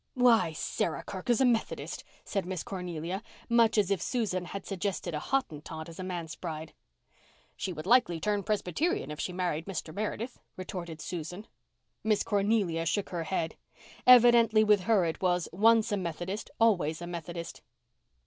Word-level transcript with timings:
"Why, 0.15 0.53
Sarah 0.53 1.03
Kirk 1.03 1.29
is 1.29 1.41
a 1.41 1.45
Methodist," 1.45 2.03
said 2.25 2.43
Miss 2.47 2.63
Cornelia, 2.63 3.21
much 3.47 3.77
as 3.77 3.91
if 3.91 4.01
Susan 4.01 4.45
had 4.45 4.65
suggested 4.65 5.13
a 5.13 5.19
Hottentot 5.19 5.87
as 5.87 5.99
a 5.99 6.03
manse 6.03 6.35
bride. 6.35 6.73
"She 7.55 7.71
would 7.71 7.85
likely 7.85 8.19
turn 8.19 8.41
Presbyterian 8.41 9.11
if 9.11 9.19
she 9.19 9.31
married 9.31 9.65
Mr. 9.67 9.93
Meredith," 9.93 10.39
retorted 10.57 11.01
Susan. 11.01 11.45
Miss 12.03 12.23
Cornelia 12.23 12.83
shook 12.87 13.09
her 13.09 13.25
head. 13.25 13.57
Evidently 14.07 14.63
with 14.63 14.79
her 14.85 15.05
it 15.05 15.21
was, 15.21 15.47
once 15.53 15.91
a 15.91 15.97
Methodist, 15.97 16.49
always 16.59 16.99
a 16.99 17.05
Methodist. 17.05 17.61